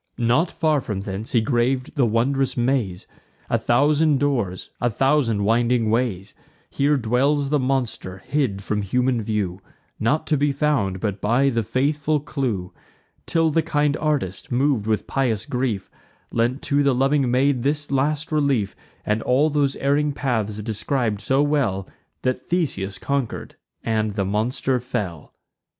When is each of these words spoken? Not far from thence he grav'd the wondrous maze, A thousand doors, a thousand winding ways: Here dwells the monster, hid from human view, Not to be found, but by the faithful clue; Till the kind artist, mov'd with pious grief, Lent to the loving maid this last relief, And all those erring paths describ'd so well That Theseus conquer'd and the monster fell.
Not 0.17 0.49
far 0.49 0.81
from 0.81 1.01
thence 1.01 1.33
he 1.33 1.41
grav'd 1.41 1.95
the 1.95 2.07
wondrous 2.07 2.57
maze, 2.57 3.05
A 3.51 3.59
thousand 3.59 4.19
doors, 4.19 4.71
a 4.81 4.89
thousand 4.89 5.43
winding 5.43 5.91
ways: 5.91 6.33
Here 6.71 6.97
dwells 6.97 7.49
the 7.49 7.59
monster, 7.59 8.17
hid 8.25 8.63
from 8.63 8.81
human 8.81 9.21
view, 9.21 9.61
Not 9.99 10.25
to 10.25 10.37
be 10.37 10.51
found, 10.53 11.01
but 11.01 11.21
by 11.21 11.51
the 11.51 11.61
faithful 11.61 12.19
clue; 12.19 12.73
Till 13.27 13.51
the 13.51 13.61
kind 13.61 13.95
artist, 13.97 14.51
mov'd 14.51 14.87
with 14.87 15.05
pious 15.05 15.45
grief, 15.45 15.91
Lent 16.31 16.63
to 16.63 16.81
the 16.81 16.95
loving 16.95 17.29
maid 17.29 17.61
this 17.61 17.91
last 17.91 18.31
relief, 18.31 18.75
And 19.05 19.21
all 19.21 19.51
those 19.51 19.75
erring 19.75 20.13
paths 20.13 20.63
describ'd 20.63 21.21
so 21.21 21.43
well 21.43 21.87
That 22.23 22.47
Theseus 22.47 22.97
conquer'd 22.97 23.53
and 23.83 24.15
the 24.15 24.25
monster 24.25 24.79
fell. 24.79 25.35